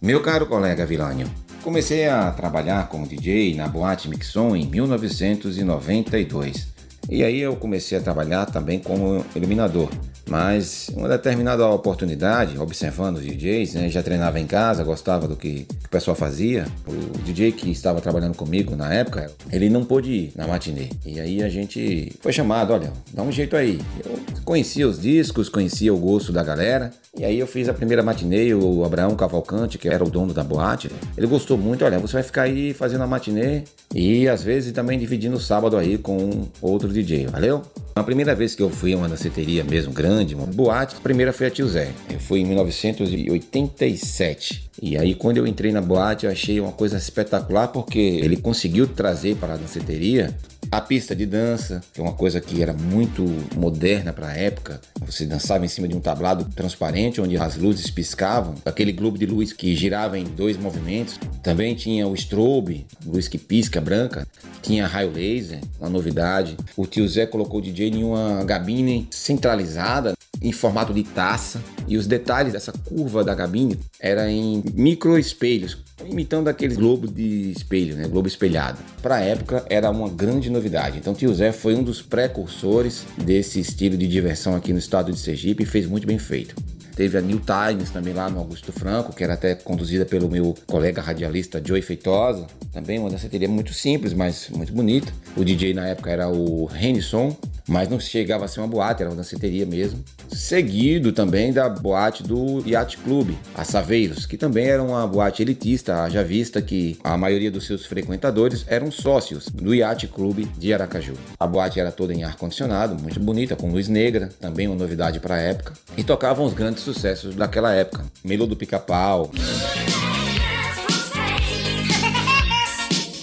Meu 0.00 0.22
caro 0.22 0.46
colega 0.46 0.86
Vilânio, 0.86 1.30
comecei 1.62 2.08
a 2.08 2.30
trabalhar 2.30 2.88
como 2.88 3.06
DJ 3.06 3.54
na 3.54 3.68
boate 3.68 4.08
Mixon 4.08 4.56
em 4.56 4.66
1992. 4.66 6.68
E 7.10 7.22
aí 7.22 7.40
eu 7.40 7.54
comecei 7.54 7.98
a 7.98 8.00
trabalhar 8.00 8.46
também 8.46 8.78
como 8.78 9.22
iluminador. 9.36 9.90
Mas 10.28 10.90
uma 10.94 11.08
determinada 11.08 11.66
oportunidade, 11.66 12.58
observando 12.58 13.16
os 13.16 13.24
DJs, 13.24 13.74
né, 13.74 13.88
já 13.88 14.02
treinava 14.02 14.38
em 14.38 14.46
casa, 14.46 14.84
gostava 14.84 15.26
do 15.26 15.36
que, 15.36 15.64
que, 15.64 15.86
o 15.86 15.88
pessoal 15.88 16.14
fazia. 16.14 16.66
O 16.86 17.18
DJ 17.18 17.52
que 17.52 17.70
estava 17.70 18.00
trabalhando 18.00 18.36
comigo 18.36 18.76
na 18.76 18.92
época, 18.92 19.30
ele 19.50 19.68
não 19.70 19.84
pôde 19.84 20.10
ir 20.10 20.32
na 20.36 20.46
matinê. 20.46 20.90
E 21.04 21.18
aí 21.18 21.42
a 21.42 21.48
gente 21.48 22.12
foi 22.20 22.32
chamado, 22.32 22.72
olha, 22.72 22.92
dá 23.12 23.22
um 23.22 23.32
jeito 23.32 23.56
aí. 23.56 23.80
Eu 24.04 24.18
conhecia 24.44 24.86
os 24.86 25.00
discos, 25.00 25.48
conhecia 25.48 25.92
o 25.92 25.98
gosto 25.98 26.32
da 26.32 26.42
galera. 26.42 26.90
E 27.16 27.24
aí 27.24 27.38
eu 27.38 27.46
fiz 27.46 27.68
a 27.68 27.74
primeira 27.74 28.02
matinê, 28.02 28.54
o 28.54 28.84
Abraão 28.84 29.16
Cavalcante, 29.16 29.78
que 29.78 29.88
era 29.88 30.04
o 30.04 30.10
dono 30.10 30.32
da 30.32 30.44
boate, 30.44 30.90
ele 31.16 31.26
gostou 31.26 31.58
muito, 31.58 31.84
olha, 31.84 31.98
você 31.98 32.12
vai 32.12 32.22
ficar 32.22 32.42
aí 32.42 32.72
fazendo 32.72 33.02
a 33.02 33.06
matinê 33.06 33.64
e 33.92 34.28
às 34.28 34.42
vezes 34.42 34.72
também 34.72 34.98
dividindo 34.98 35.36
o 35.36 35.40
sábado 35.40 35.76
aí 35.76 35.98
com 35.98 36.46
outro 36.62 36.88
DJ, 36.88 37.26
valeu? 37.26 37.62
A 37.98 38.04
primeira 38.04 38.34
vez 38.34 38.54
que 38.54 38.62
eu 38.62 38.70
fui 38.70 38.92
a 38.92 38.96
uma 38.96 39.08
danceteria 39.08 39.64
mesmo 39.64 39.92
grande, 39.92 40.34
uma 40.34 40.46
boate, 40.46 40.96
a 40.96 41.00
primeira 41.00 41.32
foi 41.32 41.48
a 41.48 41.50
Tio 41.50 41.68
Zé. 41.68 41.90
Eu 42.08 42.20
fui 42.20 42.40
em 42.40 42.44
1987. 42.44 44.70
E 44.80 44.96
aí 44.96 45.14
quando 45.14 45.38
eu 45.38 45.46
entrei 45.46 45.72
na 45.72 45.80
boate, 45.80 46.24
eu 46.24 46.32
achei 46.32 46.60
uma 46.60 46.72
coisa 46.72 46.96
espetacular 46.96 47.68
porque 47.68 47.98
ele 47.98 48.36
conseguiu 48.36 48.86
trazer 48.86 49.36
para 49.36 49.54
a 49.54 49.56
danceteria 49.56 50.32
a 50.70 50.80
pista 50.80 51.14
de 51.14 51.26
dança, 51.26 51.80
que 51.92 52.00
é 52.00 52.02
uma 52.02 52.12
coisa 52.12 52.40
que 52.40 52.62
era 52.62 52.72
muito 52.72 53.22
moderna 53.56 54.12
para 54.12 54.28
a 54.28 54.36
época. 54.36 54.80
Você 55.04 55.24
dançava 55.24 55.64
em 55.64 55.68
cima 55.68 55.88
de 55.88 55.96
um 55.96 56.00
tablado 56.00 56.44
transparente 56.54 57.20
onde 57.20 57.36
as 57.36 57.56
luzes 57.56 57.90
piscavam, 57.90 58.54
aquele 58.64 58.92
globo 58.92 59.18
de 59.18 59.26
luz 59.26 59.52
que 59.52 59.74
girava 59.74 60.18
em 60.18 60.24
dois 60.24 60.56
movimentos. 60.56 61.18
Também 61.42 61.74
tinha 61.74 62.06
o 62.06 62.14
strobe, 62.14 62.86
luz 63.06 63.28
que 63.28 63.38
pisca 63.38 63.80
branca. 63.80 64.26
Tinha 64.62 64.86
raio 64.86 65.12
laser, 65.12 65.60
uma 65.80 65.88
novidade. 65.88 66.56
O 66.76 66.86
tio 66.86 67.08
Zé 67.08 67.26
colocou 67.26 67.60
o 67.60 67.62
DJ 67.62 67.88
em 67.88 68.04
uma 68.04 68.44
gabine 68.44 69.06
centralizada 69.10 70.17
em 70.40 70.52
formato 70.52 70.92
de 70.92 71.02
taça 71.02 71.60
e 71.86 71.96
os 71.96 72.06
detalhes 72.06 72.52
dessa 72.52 72.72
curva 72.72 73.24
da 73.24 73.34
cabine 73.34 73.78
era 74.00 74.30
em 74.30 74.62
micro 74.74 75.18
espelhos, 75.18 75.78
imitando 76.04 76.48
aqueles 76.48 76.76
globo 76.76 77.06
de 77.06 77.50
espelho, 77.50 77.96
né? 77.96 78.06
Globo 78.06 78.28
espelhado. 78.28 78.78
Para 79.02 79.16
a 79.16 79.20
época 79.20 79.64
era 79.68 79.90
uma 79.90 80.08
grande 80.08 80.50
novidade. 80.50 80.98
Então 80.98 81.14
Tio 81.14 81.34
Zé 81.34 81.52
foi 81.52 81.74
um 81.74 81.82
dos 81.82 82.02
precursores 82.02 83.04
desse 83.16 83.60
estilo 83.60 83.96
de 83.96 84.06
diversão 84.06 84.54
aqui 84.54 84.72
no 84.72 84.78
estado 84.78 85.12
de 85.12 85.18
Sergipe 85.18 85.62
e 85.62 85.66
fez 85.66 85.86
muito 85.86 86.06
bem 86.06 86.18
feito. 86.18 86.54
Teve 86.98 87.16
a 87.16 87.20
New 87.20 87.40
Times 87.40 87.90
também 87.90 88.12
lá 88.12 88.28
no 88.28 88.40
Augusto 88.40 88.72
Franco, 88.72 89.14
que 89.14 89.22
era 89.22 89.34
até 89.34 89.54
conduzida 89.54 90.04
pelo 90.04 90.28
meu 90.28 90.52
colega 90.66 91.00
radialista 91.00 91.62
Joey 91.64 91.80
Feitosa. 91.80 92.48
Também 92.72 92.98
uma 92.98 93.08
danceteria 93.08 93.48
muito 93.48 93.72
simples, 93.72 94.12
mas 94.12 94.50
muito 94.50 94.72
bonita. 94.72 95.12
O 95.36 95.44
DJ 95.44 95.74
na 95.74 95.86
época 95.86 96.10
era 96.10 96.28
o 96.28 96.64
Renison, 96.64 97.36
mas 97.68 97.88
não 97.88 98.00
chegava 98.00 98.46
a 98.46 98.48
ser 98.48 98.60
uma 98.60 98.66
boate, 98.66 99.02
era 99.02 99.10
uma 99.10 99.16
danceteria 99.16 99.66
mesmo. 99.66 100.02
Seguido 100.32 101.12
também 101.12 101.52
da 101.52 101.68
boate 101.68 102.22
do 102.22 102.66
Yacht 102.66 102.98
Club, 102.98 103.34
a 103.54 103.64
Saveiros, 103.64 104.24
que 104.26 104.36
também 104.36 104.66
era 104.66 104.82
uma 104.82 105.06
boate 105.06 105.42
elitista, 105.42 106.02
haja 106.02 106.24
vista 106.24 106.62
que 106.62 106.98
a 107.04 107.16
maioria 107.16 107.50
dos 107.50 107.66
seus 107.66 107.84
frequentadores 107.84 108.64
eram 108.66 108.90
sócios 108.90 109.48
do 109.48 109.74
Yacht 109.74 110.08
Club 110.08 110.46
de 110.58 110.72
Aracaju. 110.72 111.14
A 111.38 111.46
boate 111.46 111.78
era 111.78 111.92
toda 111.92 112.14
em 112.14 112.24
ar-condicionado, 112.24 113.00
muito 113.00 113.20
bonita, 113.20 113.54
com 113.54 113.70
luz 113.70 113.88
negra, 113.88 114.30
também 114.40 114.66
uma 114.66 114.76
novidade 114.76 115.20
para 115.20 115.34
a 115.34 115.40
época, 115.40 115.74
e 115.96 116.02
tocavam 116.02 116.46
os 116.46 116.54
grandes 116.54 116.82
sucessos 116.82 117.34
daquela 117.34 117.74
época. 117.74 118.04
Melo 118.24 118.46
do 118.46 118.56
Pica-Pau. 118.56 119.30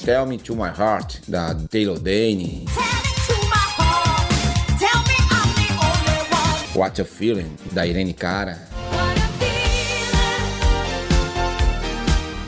Tell 0.04 0.28
Me 0.28 0.38
To 0.38 0.56
My 0.56 0.70
Heart, 0.78 1.22
da 1.28 1.56
Taylor 1.56 1.98
Dane. 1.98 2.66
What 6.76 7.00
You 7.00 7.06
Feeling, 7.06 7.56
da 7.72 7.86
Irene 7.86 8.14
Cara. 8.14 8.60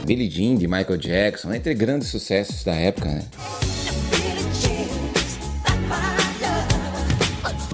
Billie 0.06 0.30
Jean, 0.30 0.58
de 0.58 0.68
Michael 0.68 1.00
Jackson, 1.00 1.54
entre 1.54 1.74
grandes 1.74 2.10
sucessos 2.10 2.62
da 2.64 2.76
época, 2.76 3.08
né? 3.10 3.24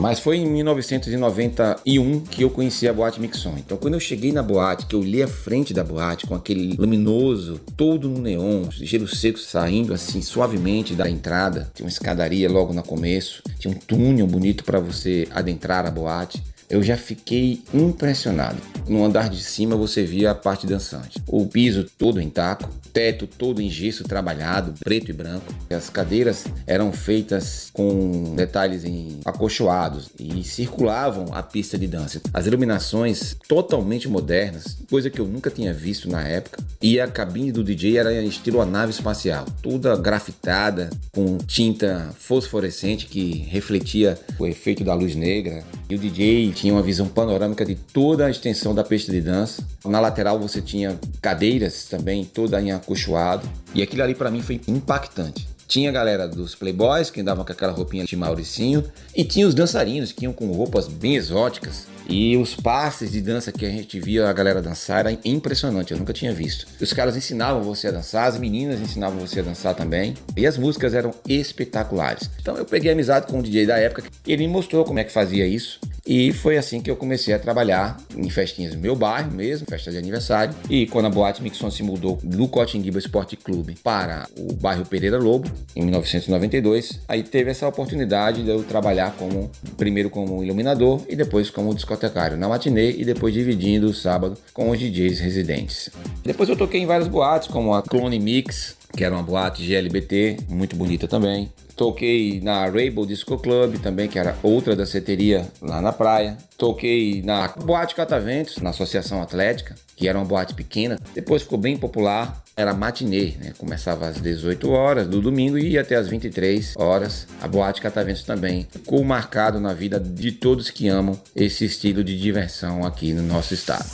Mas 0.03 0.19
foi 0.19 0.36
em 0.36 0.45
1991 0.45 2.19
que 2.25 2.43
eu 2.43 2.50
conheci 2.50 2.89
a 2.89 2.93
Boate 2.93 3.22
Mixon. 3.22 3.55
Então, 3.57 3.77
quando 3.77 3.93
eu 3.93 4.01
cheguei 4.01 4.33
na 4.33 4.43
boate, 4.43 4.86
que 4.86 4.93
eu 4.93 5.00
olhei 5.00 5.24
a 5.24 5.29
frente 5.29 5.74
da 5.74 5.81
boate 5.81 6.27
com 6.27 6.36
aquele 6.36 6.75
luminoso, 6.75 7.57
todo 7.77 8.10
no 8.10 8.19
neon, 8.19 8.69
gelo 8.69 9.07
seco 9.07 9.39
saindo 9.39 9.93
assim 9.93 10.22
suavemente 10.22 10.93
da 10.93 11.10
entrada, 11.10 11.72
tinha 11.74 11.86
uma 11.86 11.89
escadaria 11.89 12.51
logo 12.51 12.74
no 12.74 12.83
começo, 12.83 13.41
tinha 13.57 13.74
um 13.74 13.77
túnel 13.77 14.27
bonito 14.27 14.65
para 14.65 14.77
você 14.77 15.25
adentrar 15.31 15.86
a 15.86 15.89
boate 15.89 16.43
eu 16.74 16.81
já 16.81 16.98
fiquei 16.98 17.62
impressionado. 17.72 18.57
No 18.88 19.06
andar 19.06 19.30
de 19.30 19.42
cima 19.42 19.75
você 19.75 20.04
via 20.04 20.32
a 20.32 20.36
parte 20.36 20.68
dançante. 20.68 21.22
O 21.28 21.46
piso 21.46 21.86
todo 21.98 22.20
em 22.20 22.30
taco, 22.30 22.70
teto 22.92 23.25
todo 23.25 23.62
em 23.62 23.70
gesso 23.70 24.04
trabalhado, 24.04 24.74
preto 24.80 25.10
e 25.10 25.13
branco. 25.13 25.54
As 25.70 25.90
cadeiras 25.90 26.46
eram 26.68 26.92
feitas 26.92 27.70
com 27.74 28.36
detalhes 28.36 28.84
em 28.84 29.20
acolchoados 29.25 30.10
e 30.20 30.44
circulavam 30.44 31.28
a 31.32 31.42
pista 31.42 31.78
de 31.78 31.88
dança. 31.88 32.22
As 32.34 32.46
iluminações 32.46 33.36
totalmente 33.48 34.08
modernas, 34.08 34.78
coisa 34.90 35.10
que 35.10 35.20
eu 35.20 35.25
nunca 35.25 35.50
tinha 35.50 35.74
visto 35.74 36.10
na 36.10 36.22
época. 36.22 36.62
E 36.82 37.00
a 37.00 37.08
cabine 37.08 37.52
do 37.52 37.63
DJ 37.63 37.98
era 37.98 38.13
em 38.13 38.28
estilo 38.28 38.62
a 38.62 38.66
nave 38.66 38.92
espacial, 38.92 39.46
toda 39.62 39.96
grafitada 39.96 40.90
com 41.13 41.38
tinta 41.38 42.10
fosforescente 42.18 43.08
que 43.08 43.46
refletia 43.50 44.20
o 44.38 44.46
efeito 44.46 44.84
da 44.84 44.94
luz 44.94 45.16
negra. 45.16 45.63
E 45.90 45.96
o 45.96 45.98
DJ 45.98 46.52
tinha 46.52 46.74
uma 46.74 46.82
visão 46.82 47.08
panorâmica 47.08 47.66
de 47.66 47.75
toda 47.75 48.25
a 48.25 48.30
extensão 48.30 48.73
da 48.74 48.84
pista 48.84 49.12
de 49.12 49.22
dança. 49.22 49.63
Na 49.86 50.00
lateral 50.00 50.39
você 50.39 50.62
tinha 50.62 51.00
cadeiras 51.22 51.86
também, 51.86 52.24
toda 52.25 52.62
em 52.62 52.72
acolchoado. 52.72 53.48
E 53.74 53.82
aquilo 53.82 54.03
ali 54.03 54.15
para 54.15 54.32
mim 54.32 54.42
foi 54.42 54.60
impactante. 54.68 55.48
Tinha 55.68 55.89
a 55.89 55.94
galera 55.94 56.27
dos 56.27 56.53
playboys 56.53 57.10
que 57.10 57.22
andavam 57.22 57.44
com 57.44 57.51
aquela 57.51 57.72
roupinha 57.72 58.06
de 58.06 58.15
Mauricinho 58.15 58.84
e 59.15 59.24
tinha 59.24 59.48
os 59.48 59.56
dançarinos 59.56 60.12
que 60.12 60.25
iam 60.25 60.34
com 60.34 60.51
roupas 60.51 60.88
bem 60.88 61.15
exóticas. 61.15 61.88
E 62.08 62.36
os 62.36 62.53
passes 62.53 63.12
de 63.12 63.22
dança 63.22 63.51
que 63.51 63.65
a 63.65 63.70
gente 63.70 64.00
via 64.00 64.30
a 64.30 64.34
galera 64.34 64.62
dançar 64.62 65.06
era 65.06 65.18
impressionante, 65.24 65.94
eu 65.94 65.98
nunca 65.98 66.12
tinha 66.12 66.34
visto. 66.34 66.68
Os 66.82 66.92
caras 66.92 67.15
ensinavam 67.15 67.63
você 67.63 67.88
a 67.88 67.92
dançar, 67.92 68.27
as 68.27 68.38
meninas 68.38 68.82
ensinavam 68.82 69.20
você 69.20 69.39
a 69.39 69.44
dançar 69.44 69.74
também, 69.74 70.13
e 70.36 70.46
as 70.46 70.58
músicas 70.58 70.94
eram 70.94 71.13
espetaculares. 71.27 72.30
Então 72.42 72.58
eu 72.58 72.65
peguei 72.65 72.92
amizade 72.92 73.27
com 73.27 73.39
o 73.39 73.44
DJ 73.44 73.65
da 73.65 73.77
época, 73.80 74.03
ele 74.27 74.46
me 74.46 74.51
mostrou 74.51 74.84
como 74.84 75.00
é 75.00 75.03
que 75.03 75.12
fazia 75.12 75.48
isso. 75.48 75.80
E 76.05 76.33
foi 76.33 76.57
assim 76.57 76.81
que 76.81 76.91
eu 76.91 76.95
comecei 76.95 77.33
a 77.33 77.39
trabalhar 77.39 77.98
em 78.15 78.29
festinhas 78.29 78.75
no 78.75 78.81
meu 78.81 78.95
bairro 78.95 79.31
mesmo, 79.31 79.65
festa 79.67 79.89
de 79.89 79.98
aniversário. 79.98 80.53
E 80.69 80.86
quando 80.88 81.05
a 81.05 81.10
Boate 81.10 81.41
Mixon 81.41 81.72
se 81.72 81.81
mudou 81.81 82.19
do 82.22 82.48
Cotinguiba 82.48 83.00
Esporte 83.00 83.38
Clube 83.38 83.77
para 83.81 84.27
o 84.38 84.53
bairro 84.53 84.86
Pereira 84.86 85.17
Lobo, 85.17 85.50
em 85.75 85.83
1992, 85.83 87.00
aí 87.07 87.24
teve 87.24 87.51
essa 87.51 87.67
oportunidade 87.67 88.43
de 88.43 88.50
eu 88.50 88.63
trabalhar 88.63 89.15
como 89.15 89.50
primeiro 89.77 90.10
como 90.10 90.43
iluminador 90.43 91.01
e 91.07 91.15
depois 91.15 91.50
como 91.50 91.74
discotecário 91.74 92.38
na 92.38 92.50
matinê 92.50 92.91
e 92.91 93.05
depois 93.05 93.33
dividindo 93.33 93.88
o 93.88 93.93
sábado 93.93 94.38
com 94.53 94.69
os 94.69 94.79
DJs 94.79 95.19
residentes. 95.19 95.89
Depois 96.24 96.50
eu 96.50 96.55
toquei 96.57 96.81
em 96.81 96.86
várias 96.86 97.07
boates, 97.07 97.48
como 97.48 97.74
a 97.74 97.81
Clone 97.81 98.19
Mix, 98.19 98.75
que 98.95 99.03
era 99.03 99.15
uma 99.15 99.24
boate 99.24 99.65
GLBT, 99.65 100.38
muito 100.50 100.75
bonita 100.75 101.07
também. 101.07 101.50
Toquei 101.75 102.39
na 102.42 102.68
Rainbow 102.70 103.06
Disco 103.06 103.38
Club 103.38 103.77
também, 103.80 104.08
que 104.08 104.20
era 104.20 104.38
outra 104.44 104.75
danceteria 104.75 105.48
lá 105.62 105.82
na 105.82 105.92
praia. 105.92 106.38
Toquei 106.58 107.22
na 107.24 107.48
Boate 107.48 107.96
Cataventos, 107.96 108.58
na 108.58 108.70
Associação 108.70 109.22
Atlética, 109.22 109.75
que 109.96 110.08
era 110.08 110.18
uma 110.18 110.25
boate 110.25 110.53
pequena. 110.53 111.00
Depois 111.13 111.42
ficou 111.42 111.58
bem 111.58 111.77
popular, 111.77 112.44
era 112.56 112.74
matinê, 112.74 113.34
né? 113.39 113.53
Começava 113.58 114.08
às 114.08 114.22
18 114.22 114.70
horas 114.70 115.08
do 115.08 115.22
domingo 115.22 115.58
e 115.58 115.72
ia 115.72 115.82
até 115.82 115.96
às 115.96 116.08
23 116.08 116.75
horas. 116.77 117.27
A 117.42 117.48
Boate 117.48 117.82
Cataventos 117.82 118.24
também 118.24 118.68
ficou 118.70 119.03
marcado 119.03 119.60
na 119.60 119.74
vida 119.74 120.00
de 120.00 120.32
todos 120.32 120.70
que 120.70 120.88
amam 120.88 121.20
esse 121.36 121.65
estilo 121.65 122.03
de 122.03 122.20
diversão 122.20 122.86
aqui 122.86 123.13
no 123.13 123.24
nosso 123.24 123.53
estado. 123.53 123.86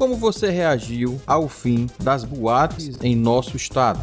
Como 0.00 0.16
você 0.16 0.48
reagiu 0.48 1.20
ao 1.26 1.46
fim 1.46 1.86
das 2.02 2.24
boates 2.24 2.96
em 3.02 3.14
nosso 3.14 3.54
estado? 3.54 4.00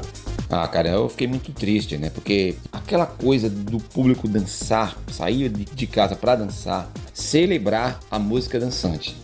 Ah, 0.47 0.67
cara, 0.67 0.89
eu 0.89 1.09
fiquei 1.09 1.25
muito 1.25 1.51
triste, 1.51 1.97
né? 1.97 2.11
Porque 2.11 2.55
aquela 2.71 3.07
coisa 3.07 3.49
do 3.49 3.79
público 3.79 4.27
dançar, 4.27 4.95
sair 5.11 5.49
de 5.49 5.87
casa 5.87 6.15
para 6.15 6.35
dançar, 6.35 6.87
celebrar 7.15 7.99
a 8.11 8.19
música 8.19 8.59
dançante. 8.59 9.17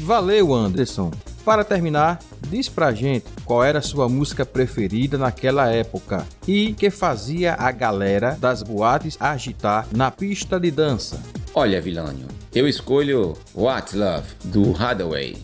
Valeu, 0.00 0.52
Anderson. 0.52 1.12
Para 1.44 1.62
terminar, 1.62 2.18
diz 2.50 2.68
pra 2.68 2.92
gente 2.92 3.26
qual 3.44 3.62
era 3.62 3.78
a 3.78 3.82
sua 3.82 4.08
música 4.08 4.44
preferida 4.44 5.16
naquela 5.16 5.70
época 5.70 6.26
e 6.48 6.74
que 6.74 6.90
fazia 6.90 7.54
a 7.54 7.70
galera 7.70 8.36
das 8.40 8.64
boates 8.64 9.16
agitar 9.20 9.86
na 9.92 10.10
pista 10.10 10.58
de 10.58 10.72
dança. 10.72 11.22
Olha, 11.56 11.80
Vilânio, 11.80 12.26
eu 12.52 12.66
escolho 12.66 13.36
What's 13.54 13.92
Love, 13.94 14.26
do 14.46 14.72
Hathaway. 14.76 15.36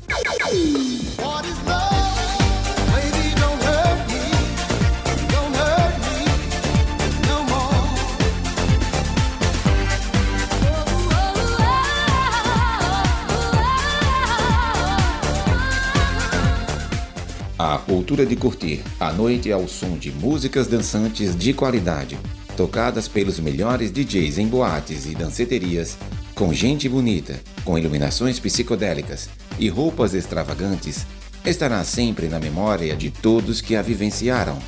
A 17.57 17.79
cultura 17.79 18.27
de 18.27 18.35
curtir 18.35 18.83
a 18.99 19.13
noite 19.13 19.53
ao 19.53 19.69
som 19.69 19.97
de 19.97 20.11
músicas 20.11 20.67
dançantes 20.67 21.37
de 21.37 21.53
qualidade, 21.53 22.19
tocadas 22.61 23.09
pelos 23.09 23.41
melhores 23.41 23.91
DJs 23.91 24.37
em 24.37 24.47
boates 24.47 25.07
e 25.07 25.15
danceterias, 25.15 25.97
com 26.35 26.53
gente 26.53 26.91
bonita, 26.91 27.41
com 27.65 27.79
iluminações 27.79 28.39
psicodélicas 28.39 29.31
e 29.59 29.67
roupas 29.71 30.13
extravagantes, 30.13 31.07
estará 31.43 31.83
sempre 31.85 32.29
na 32.29 32.39
memória 32.39 32.95
de 32.95 33.11
todos 33.11 33.63
que 33.63 33.75
a 33.75 33.81
vivenciaram. 33.81 34.59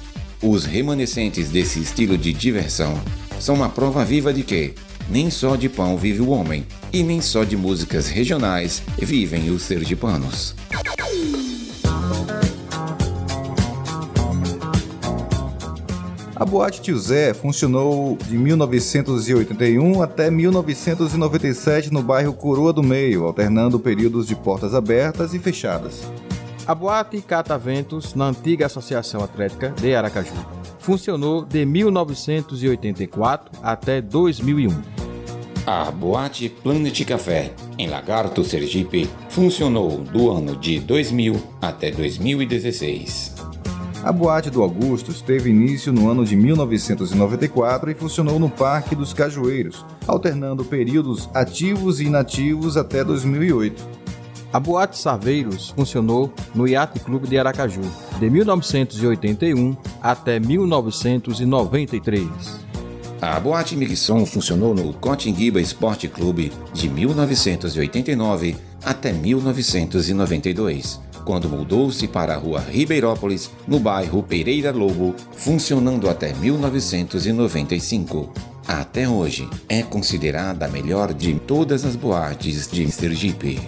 Os 0.42 0.64
remanescentes 0.64 1.50
desse 1.50 1.81
estilo 1.81 2.16
de 2.16 2.33
diversão 2.33 2.98
são 3.38 3.57
uma 3.57 3.68
prova 3.68 4.02
viva 4.07 4.33
de 4.33 4.42
que 4.42 4.74
nem 5.11 5.28
só 5.31 5.55
de 5.55 5.68
pão 5.68 5.98
vive 5.98 6.22
o 6.22 6.31
homem 6.31 6.66
e 6.94 7.02
nem 7.02 7.20
só 7.20 7.44
de 7.44 7.59
músicas 7.59 8.09
regionais 8.09 8.83
vivem 8.98 9.50
os 9.50 9.61
sergipanos. 9.61 10.55
A 16.42 16.44
Boate 16.44 16.81
Tio 16.81 16.98
Zé 16.98 17.33
funcionou 17.33 18.18
de 18.26 18.37
1981 18.37 20.02
até 20.02 20.28
1997 20.28 21.92
no 21.92 22.02
bairro 22.02 22.33
Coroa 22.33 22.72
do 22.72 22.83
Meio, 22.83 23.26
alternando 23.26 23.78
períodos 23.78 24.26
de 24.26 24.35
portas 24.35 24.74
abertas 24.74 25.35
e 25.35 25.38
fechadas. 25.38 26.02
A 26.66 26.74
Boate 26.74 27.22
Cataventos, 27.22 28.16
na 28.16 28.24
antiga 28.24 28.66
Associação 28.66 29.22
Atlética 29.22 29.72
de 29.81 29.94
Aracaju, 29.94 30.35
funcionou 30.81 31.44
de 31.44 31.64
1984 31.64 33.61
até 33.62 34.00
2001. 34.02 34.68
A 35.64 35.92
Boate 35.92 36.48
Planet 36.48 37.05
Café, 37.05 37.52
em 37.78 37.87
Lagarto, 37.87 38.42
Sergipe, 38.42 39.09
funcionou 39.28 39.98
do 39.98 40.28
ano 40.28 40.57
de 40.57 40.81
2000 40.81 41.40
até 41.61 41.92
2016. 41.92 43.31
A 44.04 44.10
Boate 44.10 44.50
do 44.50 44.64
Augustus 44.64 45.22
teve 45.22 45.50
início 45.50 45.92
no 45.92 46.10
ano 46.10 46.24
de 46.24 46.34
1994 46.34 47.88
e 47.88 47.94
funcionou 47.94 48.36
no 48.36 48.50
Parque 48.50 48.96
dos 48.96 49.12
Cajueiros, 49.12 49.86
alternando 50.08 50.64
períodos 50.64 51.30
ativos 51.32 52.00
e 52.00 52.06
inativos 52.06 52.76
até 52.76 53.04
2008. 53.04 53.80
A 54.52 54.58
Boate 54.58 54.98
Saveiros 54.98 55.70
funcionou 55.70 56.34
no 56.52 56.66
Yacht 56.66 56.98
Clube 56.98 57.28
de 57.28 57.38
Aracaju, 57.38 57.82
de 58.18 58.28
1981 58.28 59.76
até 60.02 60.40
1993. 60.40 62.26
A 63.20 63.38
Boate 63.38 63.76
Miguisson 63.76 64.26
funcionou 64.26 64.74
no 64.74 64.92
Cotinguiba 64.94 65.60
Esporte 65.60 66.08
Clube 66.08 66.50
de 66.74 66.88
1989 66.88 68.56
até 68.84 69.12
1992 69.12 71.12
quando 71.24 71.48
mudou-se 71.48 72.06
para 72.08 72.35
a 72.35 72.37
rua 72.37 72.61
Ribeirópolis, 72.61 73.50
no 73.66 73.78
bairro 73.78 74.22
Pereira 74.22 74.70
Lobo, 74.70 75.14
funcionando 75.32 76.08
até 76.08 76.32
1995. 76.35 78.32
Até 78.66 79.08
hoje, 79.08 79.48
é 79.68 79.82
considerada 79.82 80.66
a 80.66 80.68
melhor 80.68 81.12
de 81.12 81.35
todas 81.35 81.85
as 81.85 81.96
boates 81.96 82.70
de 82.70 82.90
Sergipe. 82.90 83.61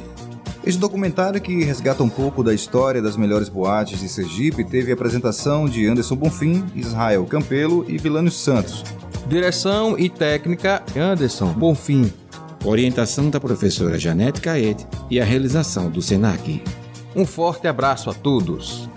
Este 0.67 0.81
documentário 0.81 1.41
que 1.41 1.63
resgata 1.63 2.03
um 2.03 2.09
pouco 2.09 2.43
da 2.43 2.55
história 2.55 3.03
das 3.03 3.19
melhores 3.19 3.51
boates 3.51 4.01
de 4.01 4.09
Sergipe 4.09 4.65
teve 4.65 4.91
a 4.91 4.95
apresentação 4.95 5.69
de 5.69 5.87
Anderson 5.87 6.17
Bonfim, 6.17 6.65
Israel 6.75 7.27
Campelo 7.27 7.85
e 7.87 7.99
Vilânio 7.99 8.31
Santos. 8.31 8.83
Direção 9.29 9.99
e 9.99 10.09
técnica 10.09 10.83
Anderson 10.97 11.53
Bonfim. 11.53 12.11
Orientação 12.65 13.29
da 13.29 13.39
professora 13.39 13.99
Janete 13.99 14.41
Caete 14.41 14.87
e 15.11 15.21
a 15.21 15.25
realização 15.25 15.91
do 15.91 16.01
SENAC. 16.01 16.63
Um 17.17 17.25
forte 17.25 17.69
abraço 17.69 18.11
a 18.11 18.15
todos. 18.15 18.89